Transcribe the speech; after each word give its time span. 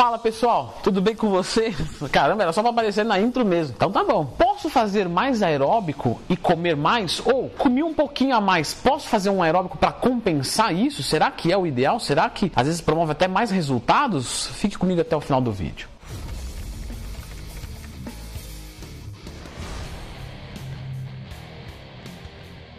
Fala 0.00 0.18
pessoal, 0.18 0.78
tudo 0.82 1.02
bem 1.02 1.14
com 1.14 1.28
você? 1.28 1.74
Caramba, 2.10 2.44
era 2.44 2.54
só 2.54 2.62
para 2.62 2.70
aparecer 2.70 3.04
na 3.04 3.20
intro 3.20 3.44
mesmo. 3.44 3.74
Então 3.76 3.92
tá 3.92 4.02
bom. 4.02 4.24
Posso 4.24 4.70
fazer 4.70 5.06
mais 5.06 5.42
aeróbico 5.42 6.18
e 6.26 6.38
comer 6.38 6.74
mais? 6.74 7.20
Ou 7.22 7.50
comi 7.50 7.82
um 7.82 7.92
pouquinho 7.92 8.34
a 8.34 8.40
mais, 8.40 8.72
posso 8.72 9.06
fazer 9.06 9.28
um 9.28 9.42
aeróbico 9.42 9.76
para 9.76 9.92
compensar 9.92 10.74
isso? 10.74 11.02
Será 11.02 11.30
que 11.30 11.52
é 11.52 11.58
o 11.58 11.66
ideal? 11.66 12.00
Será 12.00 12.30
que 12.30 12.50
às 12.56 12.66
vezes 12.66 12.80
promove 12.80 13.12
até 13.12 13.28
mais 13.28 13.50
resultados? 13.50 14.46
Fique 14.54 14.78
comigo 14.78 15.02
até 15.02 15.14
o 15.14 15.20
final 15.20 15.38
do 15.38 15.52
vídeo. 15.52 15.86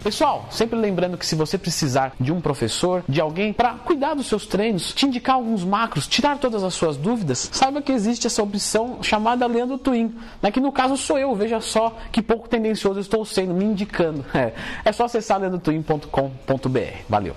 Pessoal, 0.04 0.48
sempre 0.50 0.80
lembrando 0.80 1.16
que 1.16 1.26
se 1.26 1.36
você 1.36 1.60
precisar 1.60 2.14
de 2.20 2.32
um 2.32 2.42
professor, 2.42 3.04
de 3.08 3.22
alguém 3.22 3.54
para 3.54 3.76
cuidar 3.76 4.16
dos 4.16 4.26
seus 4.26 4.48
treinos, 4.48 4.92
te 4.94 5.06
indicar 5.06 5.36
alguns 5.36 5.64
macros, 5.64 6.08
tirar 6.08 6.40
todas 6.40 6.64
as 6.64 6.74
suas 6.74 6.98
dúvidas, 6.98 7.52
saiba 7.54 7.84
que 7.84 7.92
existe 7.92 8.26
essa 8.26 8.42
opção 8.42 9.04
chamada 9.04 9.46
Leandro 9.46 9.78
Twin, 9.78 10.16
né, 10.42 10.50
que 10.50 10.60
no 10.60 10.72
caso 10.72 10.98
sou 10.98 11.20
eu, 11.20 11.36
veja 11.36 11.62
só 11.62 11.96
que 12.12 12.20
pouco 12.20 12.50
tendencioso 12.50 13.00
estou 13.00 13.24
sendo, 13.24 13.54
me 13.54 13.64
indicando. 13.64 14.26
É, 14.42 14.54
é 14.86 14.92
só 14.92 15.06
acessar 15.06 15.40
leandrotwin.com.br. 15.40 17.04
Valeu! 17.08 17.36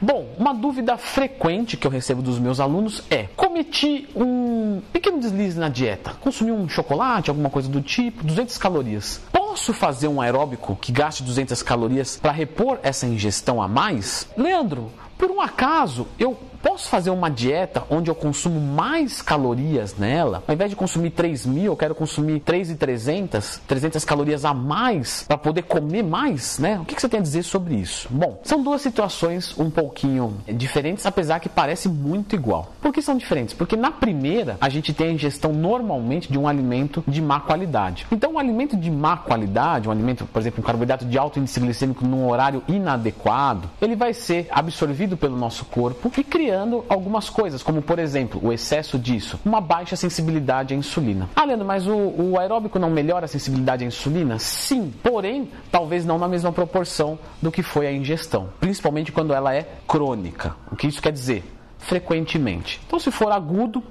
Bom, 0.00 0.34
uma 0.38 0.52
dúvida 0.52 0.96
frequente 0.98 1.76
que 1.76 1.86
eu 1.86 1.90
recebo 1.90 2.20
dos 2.20 2.38
meus 2.38 2.60
alunos 2.60 3.02
é: 3.10 3.24
cometi 3.34 4.06
um 4.14 4.82
pequeno 4.92 5.18
deslize 5.18 5.58
na 5.58 5.68
dieta, 5.68 6.12
consumi 6.20 6.52
um 6.52 6.68
chocolate, 6.68 7.30
alguma 7.30 7.48
coisa 7.48 7.68
do 7.68 7.80
tipo, 7.80 8.22
200 8.22 8.58
calorias. 8.58 9.20
Posso 9.54 9.72
fazer 9.72 10.08
um 10.08 10.20
aeróbico 10.20 10.74
que 10.74 10.90
gaste 10.90 11.22
200 11.22 11.62
calorias 11.62 12.16
para 12.16 12.32
repor 12.32 12.80
essa 12.82 13.06
ingestão 13.06 13.62
a 13.62 13.68
mais? 13.68 14.26
Leandro, 14.36 14.90
por 15.16 15.30
um 15.30 15.40
acaso 15.40 16.08
eu 16.18 16.36
Posso 16.64 16.88
fazer 16.88 17.10
uma 17.10 17.30
dieta 17.30 17.84
onde 17.90 18.10
eu 18.10 18.14
consumo 18.14 18.58
mais 18.58 19.20
calorias 19.20 19.98
nela? 19.98 20.42
Ao 20.48 20.54
invés 20.54 20.70
de 20.70 20.76
consumir 20.76 21.10
3 21.10 21.44
mil, 21.44 21.64
eu 21.66 21.76
quero 21.76 21.94
consumir 21.94 22.40
3,300, 22.40 23.60
300 23.68 24.02
calorias 24.02 24.46
a 24.46 24.54
mais 24.54 25.24
para 25.28 25.36
poder 25.36 25.64
comer 25.64 26.02
mais, 26.02 26.58
né? 26.58 26.80
O 26.80 26.86
que 26.86 26.98
você 26.98 27.06
tem 27.06 27.20
a 27.20 27.22
dizer 27.22 27.42
sobre 27.42 27.74
isso? 27.74 28.08
Bom, 28.10 28.40
são 28.44 28.62
duas 28.62 28.80
situações 28.80 29.54
um 29.58 29.68
pouquinho 29.68 30.38
diferentes, 30.48 31.04
apesar 31.04 31.38
que 31.38 31.50
parece 31.50 31.86
muito 31.86 32.34
igual. 32.34 32.72
Por 32.80 32.94
que 32.94 33.02
são 33.02 33.14
diferentes? 33.14 33.52
Porque 33.52 33.76
na 33.76 33.90
primeira, 33.90 34.56
a 34.58 34.70
gente 34.70 34.94
tem 34.94 35.08
a 35.08 35.12
ingestão 35.12 35.52
normalmente 35.52 36.32
de 36.32 36.38
um 36.38 36.48
alimento 36.48 37.04
de 37.06 37.20
má 37.20 37.40
qualidade. 37.40 38.06
Então, 38.10 38.32
um 38.32 38.38
alimento 38.38 38.74
de 38.74 38.90
má 38.90 39.18
qualidade, 39.18 39.86
um 39.86 39.92
alimento, 39.92 40.24
por 40.24 40.40
exemplo, 40.40 40.62
um 40.62 40.66
carboidrato 40.66 41.04
de 41.04 41.18
alto 41.18 41.38
índice 41.38 41.60
glicêmico 41.60 42.06
num 42.06 42.26
horário 42.26 42.62
inadequado, 42.66 43.68
ele 43.82 43.94
vai 43.94 44.14
ser 44.14 44.48
absorvido 44.50 45.14
pelo 45.14 45.36
nosso 45.36 45.66
corpo 45.66 46.10
e 46.16 46.24
criando 46.24 46.53
algumas 46.88 47.28
coisas, 47.30 47.62
como 47.62 47.82
por 47.82 47.98
exemplo, 47.98 48.40
o 48.42 48.52
excesso 48.52 48.98
disso, 48.98 49.38
uma 49.44 49.60
baixa 49.60 49.96
sensibilidade 49.96 50.74
à 50.74 50.76
insulina. 50.76 51.28
Ah, 51.34 51.44
Leandro, 51.44 51.66
mas 51.66 51.86
o, 51.86 51.94
o 51.94 52.38
aeróbico 52.38 52.78
não 52.78 52.90
melhora 52.90 53.24
a 53.24 53.28
sensibilidade 53.28 53.84
à 53.84 53.86
insulina? 53.86 54.38
Sim, 54.38 54.92
porém, 55.02 55.50
talvez 55.70 56.04
não 56.04 56.18
na 56.18 56.28
mesma 56.28 56.52
proporção 56.52 57.18
do 57.40 57.50
que 57.50 57.62
foi 57.62 57.86
a 57.86 57.92
ingestão, 57.92 58.48
principalmente 58.60 59.12
quando 59.12 59.32
ela 59.32 59.54
é 59.54 59.68
crônica. 59.86 60.54
O 60.70 60.76
que 60.76 60.86
isso 60.86 61.02
quer 61.02 61.12
dizer? 61.12 61.44
Frequentemente. 61.78 62.80
Então, 62.86 62.98
se 62.98 63.10
for 63.10 63.30
agudo, 63.30 63.82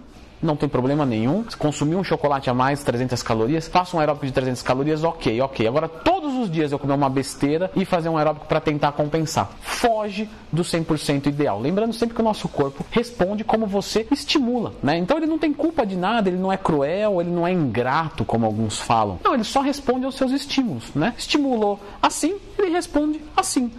não 0.44 0.56
tem 0.56 0.68
problema 0.68 1.06
nenhum. 1.06 1.44
Consumir 1.58 1.96
um 1.96 2.04
chocolate 2.04 2.50
a 2.50 2.54
mais, 2.54 2.84
300 2.84 3.24
calorias, 3.24 3.68
faça 3.68 3.96
um 3.96 4.00
aeróbico 4.00 4.26
de 4.26 4.32
300 4.32 4.62
calorias, 4.62 5.04
ok, 5.04 5.42
ok. 5.42 5.68
Agora, 5.68 5.88
todos 5.88 6.34
os 6.36 6.52
dias 6.52 6.72
eu 6.72 6.80
comer 6.80 6.94
uma 6.94 7.10
besteira 7.10 7.72
e 7.76 7.86
fazer 7.86 8.10
um 8.10 8.18
aeróbico 8.18 8.46
para 8.46 8.60
tentar 8.60 8.92
compensar. 8.92 9.52
Foge 9.62 10.30
do 10.52 10.64
100% 10.64 11.28
ideal. 11.28 11.60
Lembrando 11.60 11.94
sempre 11.94 12.16
que 12.16 12.22
o 12.22 12.24
nosso 12.24 12.48
corpo 12.48 12.86
responde 12.92 13.44
como 13.44 13.66
você 13.66 14.08
estimula, 14.12 14.74
né? 14.84 14.98
Então 14.98 15.18
ele 15.18 15.26
não 15.26 15.40
tem 15.40 15.54
culpa 15.54 15.86
de 15.86 15.96
nada, 15.96 16.30
ele 16.30 16.38
não 16.38 16.52
é 16.52 16.58
cruel, 16.58 17.22
ele 17.22 17.32
não 17.32 17.48
é 17.48 17.52
ingrato, 17.52 18.26
como 18.26 18.46
alguns 18.46 18.80
falam. 18.80 19.20
Não, 19.24 19.34
ele 19.34 19.44
só 19.44 19.62
responde 19.62 20.06
aos 20.06 20.16
seus 20.16 20.32
estímulos, 20.32 20.94
né? 20.94 21.14
Estimulou 21.18 21.80
assim, 22.02 22.36
ele 22.58 22.70
responde 22.70 23.22
assim. 23.36 23.72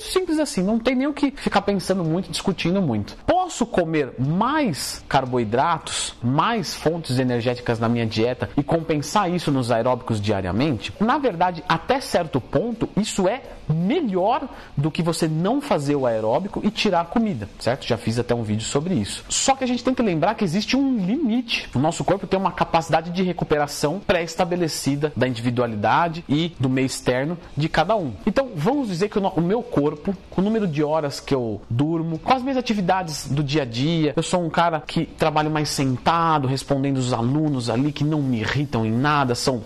Simples 0.00 0.38
assim, 0.38 0.62
não 0.62 0.78
tem 0.78 0.94
nem 0.94 1.06
o 1.06 1.12
que 1.12 1.30
ficar 1.30 1.62
pensando 1.62 2.02
muito, 2.02 2.30
discutindo 2.30 2.80
muito. 2.80 3.16
Posso 3.52 3.66
comer 3.66 4.14
mais 4.18 5.04
carboidratos, 5.06 6.14
mais 6.22 6.74
fontes 6.74 7.18
energéticas 7.18 7.78
na 7.78 7.86
minha 7.86 8.06
dieta 8.06 8.48
e 8.56 8.62
compensar 8.62 9.30
isso 9.30 9.52
nos 9.52 9.70
aeróbicos 9.70 10.18
diariamente? 10.22 10.90
Na 10.98 11.18
verdade, 11.18 11.62
até 11.68 12.00
certo 12.00 12.40
ponto, 12.40 12.88
isso 12.96 13.28
é 13.28 13.42
melhor 13.68 14.48
do 14.74 14.90
que 14.90 15.02
você 15.02 15.28
não 15.28 15.60
fazer 15.60 15.96
o 15.96 16.06
aeróbico 16.06 16.62
e 16.64 16.70
tirar 16.70 17.04
comida, 17.06 17.46
certo? 17.58 17.86
Já 17.86 17.98
fiz 17.98 18.18
até 18.18 18.34
um 18.34 18.42
vídeo 18.42 18.64
sobre 18.64 18.94
isso. 18.94 19.22
Só 19.28 19.54
que 19.54 19.64
a 19.64 19.66
gente 19.66 19.84
tem 19.84 19.94
que 19.94 20.02
lembrar 20.02 20.34
que 20.34 20.44
existe 20.44 20.74
um 20.74 20.96
limite. 20.96 21.68
O 21.74 21.78
nosso 21.78 22.02
corpo 22.04 22.26
tem 22.26 22.40
uma 22.40 22.52
capacidade 22.52 23.10
de 23.10 23.22
recuperação 23.22 24.00
pré-estabelecida 24.00 25.12
da 25.14 25.28
individualidade 25.28 26.24
e 26.26 26.54
do 26.58 26.70
meio 26.70 26.86
externo 26.86 27.36
de 27.54 27.68
cada 27.68 27.94
um. 27.96 28.14
Então, 28.26 28.50
vamos 28.56 28.88
dizer 28.88 29.10
que 29.10 29.18
o 29.18 29.40
meu 29.42 29.62
corpo, 29.62 30.16
com 30.30 30.40
o 30.40 30.44
número 30.44 30.66
de 30.66 30.82
horas 30.82 31.20
que 31.20 31.34
eu 31.34 31.60
durmo, 31.68 32.18
com 32.18 32.32
as 32.32 32.42
minhas 32.42 32.56
atividades 32.56 33.28
do 33.28 33.41
dia 33.42 33.62
a 33.62 33.64
dia, 33.64 34.12
eu 34.16 34.22
sou 34.22 34.44
um 34.44 34.50
cara 34.50 34.80
que 34.80 35.06
trabalho 35.06 35.50
mais 35.50 35.68
sentado, 35.68 36.46
respondendo 36.48 36.96
os 36.96 37.12
alunos 37.12 37.68
ali 37.70 37.92
que 37.92 38.04
não 38.04 38.22
me 38.22 38.40
irritam 38.40 38.84
em 38.84 38.92
nada, 38.92 39.34
são 39.34 39.62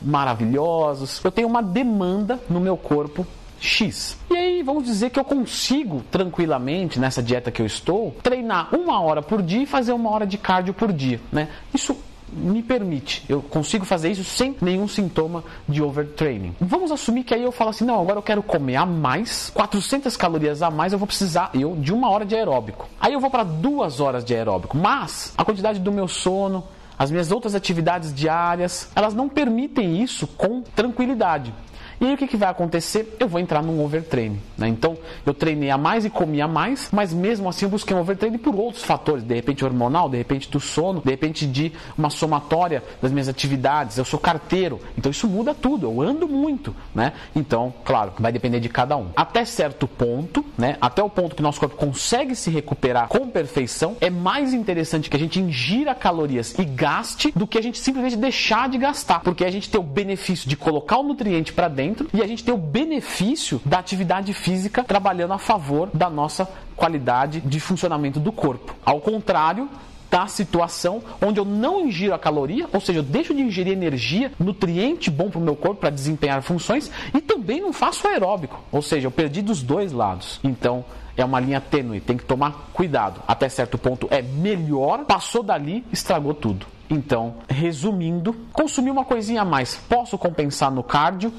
maravilhosos. 0.00 1.20
Eu 1.22 1.30
tenho 1.30 1.48
uma 1.48 1.62
demanda 1.62 2.40
no 2.48 2.60
meu 2.60 2.76
corpo 2.76 3.26
X. 3.60 4.16
E 4.30 4.36
aí, 4.36 4.62
vamos 4.62 4.84
dizer 4.84 5.10
que 5.10 5.20
eu 5.20 5.24
consigo 5.24 6.02
tranquilamente, 6.10 6.98
nessa 6.98 7.22
dieta 7.22 7.50
que 7.50 7.60
eu 7.60 7.66
estou, 7.66 8.16
treinar 8.22 8.74
uma 8.74 9.00
hora 9.00 9.20
por 9.20 9.42
dia 9.42 9.62
e 9.62 9.66
fazer 9.66 9.92
uma 9.92 10.10
hora 10.10 10.26
de 10.26 10.38
cardio 10.38 10.72
por 10.72 10.92
dia, 10.92 11.20
né? 11.30 11.48
Isso 11.74 11.96
me 12.32 12.62
permite, 12.62 13.24
eu 13.28 13.42
consigo 13.42 13.84
fazer 13.84 14.10
isso 14.10 14.24
sem 14.24 14.56
nenhum 14.60 14.86
sintoma 14.86 15.44
de 15.68 15.82
overtraining. 15.82 16.54
Vamos 16.60 16.90
assumir 16.90 17.24
que 17.24 17.34
aí 17.34 17.42
eu 17.42 17.52
falo 17.52 17.70
assim, 17.70 17.84
não, 17.84 18.00
agora 18.00 18.18
eu 18.18 18.22
quero 18.22 18.42
comer 18.42 18.76
a 18.76 18.86
mais, 18.86 19.50
400 19.50 20.16
calorias 20.16 20.62
a 20.62 20.70
mais, 20.70 20.92
eu 20.92 20.98
vou 20.98 21.06
precisar 21.06 21.50
eu 21.54 21.76
de 21.76 21.92
uma 21.92 22.08
hora 22.10 22.24
de 22.24 22.34
aeróbico. 22.34 22.88
Aí 23.00 23.12
eu 23.12 23.20
vou 23.20 23.30
para 23.30 23.44
duas 23.44 24.00
horas 24.00 24.24
de 24.24 24.34
aeróbico, 24.34 24.76
mas 24.76 25.32
a 25.36 25.44
quantidade 25.44 25.80
do 25.80 25.92
meu 25.92 26.08
sono, 26.08 26.64
as 26.98 27.10
minhas 27.10 27.32
outras 27.32 27.54
atividades 27.54 28.12
diárias, 28.12 28.90
elas 28.94 29.14
não 29.14 29.28
permitem 29.28 30.02
isso 30.02 30.26
com 30.26 30.60
tranquilidade. 30.60 31.54
E 32.00 32.06
aí 32.06 32.14
o 32.14 32.16
que, 32.16 32.26
que 32.26 32.36
vai 32.36 32.48
acontecer? 32.48 33.14
Eu 33.20 33.28
vou 33.28 33.38
entrar 33.38 33.62
num 33.62 33.84
overtraining. 33.84 34.40
Né? 34.56 34.68
Então, 34.68 34.96
eu 35.26 35.34
treinei 35.34 35.68
a 35.68 35.76
mais 35.76 36.06
e 36.06 36.10
comi 36.10 36.40
a 36.40 36.48
mais, 36.48 36.88
mas 36.90 37.12
mesmo 37.12 37.46
assim 37.46 37.66
eu 37.66 37.70
busquei 37.70 37.94
um 37.94 38.00
overtraining 38.00 38.38
por 38.38 38.54
outros 38.54 38.82
fatores, 38.82 39.22
de 39.22 39.34
repente 39.34 39.62
hormonal, 39.62 40.08
de 40.08 40.16
repente 40.16 40.50
do 40.50 40.58
sono, 40.58 41.02
de 41.04 41.10
repente 41.10 41.46
de 41.46 41.70
uma 41.98 42.08
somatória 42.08 42.82
das 43.02 43.12
minhas 43.12 43.28
atividades. 43.28 43.98
Eu 43.98 44.06
sou 44.06 44.18
carteiro, 44.18 44.80
então 44.96 45.10
isso 45.10 45.28
muda 45.28 45.54
tudo. 45.54 45.88
Eu 45.88 46.00
ando 46.00 46.26
muito, 46.26 46.74
né? 46.94 47.12
Então, 47.36 47.74
claro, 47.84 48.12
vai 48.18 48.32
depender 48.32 48.60
de 48.60 48.70
cada 48.70 48.96
um. 48.96 49.08
Até 49.14 49.44
certo 49.44 49.86
ponto, 49.86 50.42
né? 50.56 50.78
Até 50.80 51.02
o 51.02 51.10
ponto 51.10 51.36
que 51.36 51.42
nosso 51.42 51.60
corpo 51.60 51.76
consegue 51.76 52.34
se 52.34 52.48
recuperar 52.50 53.08
com 53.08 53.28
perfeição, 53.28 53.94
é 54.00 54.08
mais 54.08 54.54
interessante 54.54 55.10
que 55.10 55.16
a 55.16 55.20
gente 55.20 55.38
ingira 55.38 55.94
calorias 55.94 56.58
e 56.58 56.64
gaste 56.64 57.30
do 57.36 57.46
que 57.46 57.58
a 57.58 57.62
gente 57.62 57.78
simplesmente 57.78 58.16
deixar 58.16 58.70
de 58.70 58.78
gastar, 58.78 59.20
porque 59.20 59.44
a 59.44 59.50
gente 59.50 59.68
tem 59.68 59.78
o 59.78 59.84
benefício 59.84 60.48
de 60.48 60.56
colocar 60.56 60.96
o 60.96 61.02
nutriente 61.02 61.52
para 61.52 61.68
dentro 61.68 61.89
dentro 61.90 62.08
e 62.14 62.22
a 62.22 62.26
gente 62.26 62.44
tem 62.44 62.54
o 62.54 62.58
benefício 62.58 63.60
da 63.64 63.78
atividade 63.78 64.32
física 64.32 64.84
trabalhando 64.84 65.32
a 65.32 65.38
favor 65.38 65.90
da 65.92 66.08
nossa 66.08 66.48
qualidade 66.76 67.40
de 67.40 67.60
funcionamento 67.60 68.20
do 68.20 68.32
corpo. 68.32 68.74
Ao 68.84 69.00
contrário, 69.00 69.68
da 70.10 70.26
situação 70.26 71.02
onde 71.22 71.38
eu 71.38 71.44
não 71.44 71.86
ingiro 71.86 72.14
a 72.14 72.18
caloria, 72.18 72.68
ou 72.72 72.80
seja, 72.80 72.98
eu 72.98 73.02
deixo 73.02 73.34
de 73.34 73.42
ingerir 73.42 73.72
energia, 73.72 74.32
nutriente 74.40 75.10
bom 75.10 75.30
para 75.30 75.38
o 75.38 75.42
meu 75.42 75.54
corpo 75.54 75.80
para 75.80 75.90
desempenhar 75.90 76.42
funções 76.42 76.90
e 77.14 77.20
também 77.20 77.60
não 77.60 77.72
faço 77.72 78.08
aeróbico, 78.08 78.60
ou 78.72 78.82
seja, 78.82 79.06
eu 79.06 79.10
perdi 79.10 79.40
dos 79.42 79.62
dois 79.62 79.92
lados. 79.92 80.40
Então 80.42 80.84
é 81.16 81.24
uma 81.24 81.38
linha 81.38 81.60
tênue, 81.60 82.00
tem 82.00 82.16
que 82.16 82.24
tomar 82.24 82.70
cuidado. 82.72 83.20
Até 83.26 83.48
certo 83.48 83.78
ponto 83.78 84.08
é 84.10 84.22
melhor, 84.22 85.04
passou 85.04 85.42
dali, 85.42 85.84
estragou 85.92 86.34
tudo. 86.34 86.66
Então, 86.88 87.36
resumindo, 87.48 88.34
consumir 88.52 88.90
uma 88.90 89.04
coisinha 89.04 89.42
a 89.42 89.44
mais, 89.44 89.76
posso 89.88 90.18
compensar 90.18 90.72
no 90.72 90.82
cardio, 90.82 91.32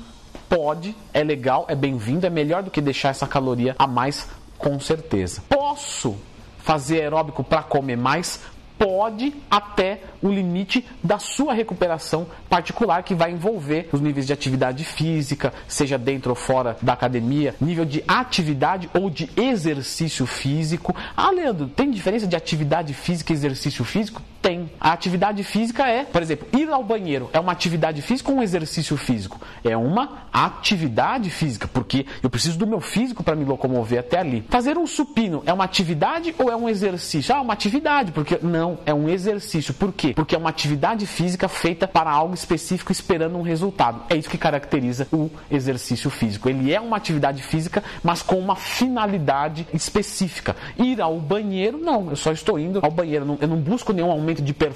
Pode, 0.54 0.94
é 1.14 1.24
legal, 1.24 1.66
é 1.70 1.76
bem-vindo, 1.76 2.28
é 2.28 2.30
melhor 2.30 2.62
do 2.62 2.70
que 2.70 2.82
deixar 2.82 3.08
essa 3.08 3.26
caloria 3.26 3.74
a 3.80 3.88
mais, 3.88 4.28
com 4.58 4.78
certeza. 4.82 5.42
Posso 5.48 6.18
fazer 6.58 7.00
aeróbico 7.00 7.42
para 7.42 7.64
comer 7.64 7.96
mais? 7.96 8.42
Pode 8.78 9.34
até 9.50 10.02
o 10.22 10.28
limite 10.28 10.86
da 11.02 11.20
sua 11.20 11.54
recuperação 11.54 12.28
particular, 12.50 13.02
que 13.02 13.16
vai 13.16 13.32
envolver 13.32 13.88
os 13.94 14.02
níveis 14.02 14.28
de 14.28 14.34
atividade 14.34 14.84
física, 14.84 15.54
seja 15.70 15.98
dentro 15.98 16.32
ou 16.32 16.36
fora 16.36 16.76
da 16.82 16.92
academia, 16.92 17.56
nível 17.62 17.86
de 17.86 18.04
atividade 18.06 18.90
ou 18.94 19.10
de 19.10 19.30
exercício 19.38 20.26
físico. 20.26 20.94
Ah, 21.16 21.32
Leandro, 21.32 21.70
tem 21.70 21.90
diferença 21.90 22.28
de 22.28 22.36
atividade 22.36 22.94
física 22.94 23.32
e 23.32 23.36
exercício 23.38 23.86
físico? 23.86 24.22
Tem 24.42 24.61
A 24.82 24.94
atividade 24.94 25.44
física 25.44 25.88
é, 25.88 26.04
por 26.04 26.24
exemplo, 26.24 26.48
ir 26.60 26.68
ao 26.68 26.84
banheiro 26.84 27.30
é 27.34 27.40
uma 27.40 27.52
atividade 27.52 28.02
física 28.02 28.32
ou 28.32 28.40
um 28.40 28.42
exercício 28.42 28.98
físico? 28.98 29.40
É 29.64 29.78
uma 29.78 30.24
atividade 30.34 31.30
física, 31.30 31.68
porque 31.68 32.08
eu 32.24 32.32
preciso 32.32 32.58
do 32.58 32.66
meu 32.66 32.82
físico 32.82 33.22
para 33.24 33.36
me 33.36 33.46
locomover 33.46 34.00
até 34.00 34.18
ali. 34.18 34.44
Fazer 34.50 34.80
um 34.80 34.88
supino 34.88 35.44
é 35.46 35.54
uma 35.54 35.66
atividade 35.66 36.34
ou 36.40 36.52
é 36.52 36.56
um 36.56 36.68
exercício? 36.68 37.36
Ah, 37.36 37.42
uma 37.42 37.54
atividade, 37.54 38.12
porque 38.12 38.40
não, 38.42 38.80
é 38.84 38.92
um 38.92 39.08
exercício. 39.08 39.72
Por 39.72 39.94
quê? 39.94 40.14
Porque 40.16 40.34
é 40.34 40.38
uma 40.38 40.50
atividade 40.50 41.06
física 41.06 41.48
feita 41.48 41.88
para 41.88 42.10
algo 42.10 42.34
específico 42.34 42.92
esperando 42.92 43.38
um 43.38 43.44
resultado. 43.44 44.02
É 44.10 44.16
isso 44.16 44.32
que 44.32 44.38
caracteriza 44.38 45.08
o 45.14 45.30
exercício 45.52 46.10
físico. 46.10 46.50
Ele 46.50 46.74
é 46.74 46.82
uma 46.82 46.98
atividade 46.98 47.44
física, 47.44 47.84
mas 48.02 48.24
com 48.24 48.40
uma 48.40 48.56
finalidade 48.56 49.68
específica. 49.76 50.56
Ir 50.76 51.00
ao 51.00 51.20
banheiro, 51.20 51.78
não, 51.78 52.10
eu 52.10 52.16
só 52.16 52.32
estou 52.32 52.58
indo 52.58 52.80
ao 52.82 52.90
banheiro, 52.90 53.38
eu 53.40 53.48
não 53.48 53.58
busco 53.58 53.94
nenhum 53.94 54.10
aumento 54.10 54.42
de 54.42 54.52
performance 54.56 54.71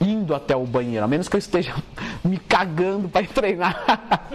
indo 0.00 0.34
até 0.34 0.56
o 0.56 0.64
banheiro, 0.64 1.04
a 1.04 1.08
menos 1.08 1.28
que 1.28 1.36
eu 1.36 1.38
esteja 1.38 1.74
me 2.24 2.38
cagando 2.38 3.08
para 3.08 3.26
treinar. 3.26 3.84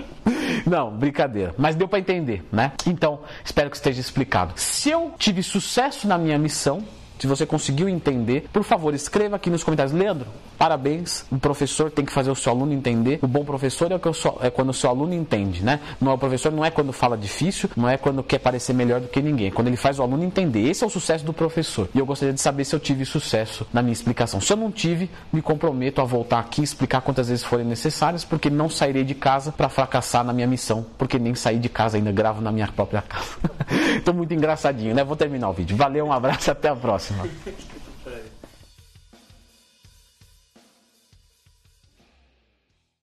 Não, 0.66 0.92
brincadeira. 0.92 1.54
Mas 1.58 1.76
deu 1.76 1.88
para 1.88 2.00
entender, 2.00 2.44
né? 2.52 2.74
Então, 2.86 3.22
espero 3.44 3.70
que 3.70 3.76
esteja 3.76 4.00
explicado. 4.00 4.54
Se 4.56 4.90
eu 4.90 5.14
tive 5.18 5.42
sucesso 5.42 6.08
na 6.08 6.18
minha 6.18 6.38
missão, 6.38 6.84
se 7.22 7.28
você 7.28 7.46
conseguiu 7.46 7.88
entender, 7.88 8.50
por 8.52 8.64
favor, 8.64 8.96
escreva 8.96 9.36
aqui 9.36 9.52
nos 9.52 9.64
comentários. 9.64 9.94
Leandro, 9.94 10.26
parabéns. 10.58 11.24
O 11.32 11.38
professor 11.38 11.92
tem 11.92 12.04
que 12.04 12.12
fazer 12.12 12.32
o 12.32 12.36
seu 12.36 12.52
aluno 12.52 12.74
entender. 12.74 13.20
O 13.22 13.28
bom 13.28 13.46
professor 13.46 13.92
é, 13.92 13.96
o 13.96 14.14
sou, 14.14 14.40
é 14.42 14.50
quando 14.50 14.70
o 14.70 14.74
seu 14.74 14.90
aluno 14.90 15.14
entende, 15.14 15.64
né? 15.64 15.80
Não 16.02 16.12
é 16.12 16.16
o 16.16 16.18
professor 16.18 16.52
não 16.52 16.66
é 16.66 16.72
quando 16.72 16.92
fala 16.92 17.16
difícil, 17.16 17.70
não 17.78 17.88
é 17.88 17.96
quando 17.96 18.24
quer 18.24 18.40
parecer 18.40 18.74
melhor 18.74 19.00
do 19.00 19.08
que 19.08 19.22
ninguém. 19.22 19.50
É 19.50 19.52
quando 19.52 19.68
ele 19.68 19.78
faz 19.78 20.00
o 20.00 20.02
aluno 20.02 20.24
entender. 20.24 20.68
Esse 20.68 20.84
é 20.84 20.88
o 20.88 20.90
sucesso 20.90 21.24
do 21.24 21.32
professor. 21.32 21.88
E 21.94 22.00
eu 22.00 22.08
gostaria 22.08 22.34
de 22.34 22.42
saber 22.42 22.66
se 22.66 22.76
eu 22.76 22.80
tive 22.80 23.06
sucesso 23.06 23.68
na 23.72 23.84
minha 23.84 23.94
explicação. 23.94 24.42
Se 24.42 24.52
eu 24.52 24.58
não 24.58 24.72
tive, 24.72 25.08
me 25.32 25.44
comprometo 25.44 26.02
a 26.02 26.04
voltar 26.04 26.40
aqui 26.40 26.62
e 26.62 26.64
explicar 26.64 27.02
quantas 27.02 27.28
vezes 27.28 27.44
forem 27.44 27.68
necessárias, 27.68 28.26
porque 28.26 28.50
não 28.50 28.68
sairei 28.68 29.04
de 29.04 29.14
casa 29.14 29.52
para 29.52 29.70
fracassar 29.70 30.24
na 30.24 30.34
minha 30.34 30.48
missão, 30.48 30.88
porque 30.98 31.20
nem 31.20 31.36
saí 31.36 31.60
de 31.60 31.70
casa 31.70 31.98
ainda 31.98 32.12
gravo 32.12 32.42
na 32.42 32.52
minha 32.52 32.68
própria 32.68 33.04
casa. 33.04 33.38
Estou 33.98 34.14
muito 34.14 34.34
engraçadinho, 34.34 34.94
né? 34.94 35.04
Vou 35.04 35.16
terminar 35.16 35.50
o 35.50 35.54
vídeo. 35.54 35.76
Valeu, 35.76 36.06
um 36.06 36.12
abraço, 36.12 36.52
até 36.52 36.70
a 36.70 36.76
próxima. 36.76 37.26